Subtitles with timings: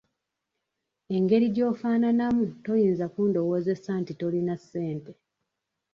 [1.15, 5.11] Engeri gy'ofaananamu toyinza kundowoozesa nti tolina ssente.